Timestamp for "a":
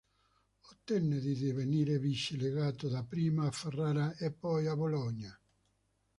3.45-3.51, 4.65-4.75